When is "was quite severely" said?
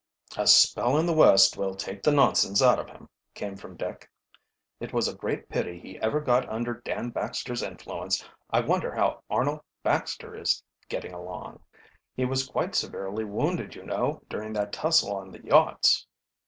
12.25-13.25